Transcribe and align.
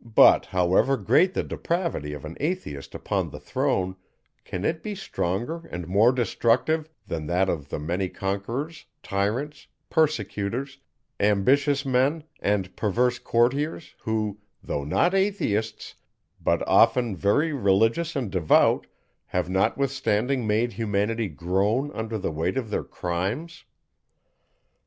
But, 0.00 0.46
however 0.46 0.96
great 0.96 1.34
the 1.34 1.42
depravity 1.42 2.14
of 2.14 2.24
an 2.24 2.38
Atheist 2.40 2.94
upon 2.94 3.28
the 3.28 3.38
throne, 3.38 3.96
can 4.46 4.64
it 4.64 4.82
be 4.82 4.94
stronger 4.94 5.66
and 5.70 5.86
more 5.86 6.10
destructive, 6.10 6.88
than 7.06 7.26
that 7.26 7.50
of 7.50 7.68
the 7.68 7.78
many 7.78 8.08
conquerors, 8.08 8.86
tyrants, 9.02 9.66
persecutors, 9.90 10.78
ambitious 11.20 11.84
men, 11.84 12.24
and 12.40 12.74
perverse 12.76 13.18
courtiers, 13.18 13.94
who, 14.04 14.38
though 14.62 14.84
not 14.84 15.12
Atheists, 15.12 15.96
but 16.40 16.66
often 16.66 17.14
very 17.14 17.52
religious 17.52 18.16
and 18.16 18.30
devout, 18.32 18.86
have 19.26 19.50
notwithstanding 19.50 20.46
made 20.46 20.72
humanity 20.72 21.28
groan 21.28 21.90
under 21.92 22.16
the 22.16 22.32
weight 22.32 22.56
of 22.56 22.70
their 22.70 22.84
crimes? 22.84 23.66